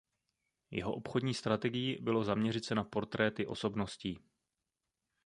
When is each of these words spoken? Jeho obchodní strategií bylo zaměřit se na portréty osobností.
Jeho 0.71 0.93
obchodní 0.93 1.33
strategií 1.33 1.97
bylo 2.01 2.23
zaměřit 2.23 2.65
se 2.65 2.75
na 2.75 2.83
portréty 2.83 3.47
osobností. 3.47 4.19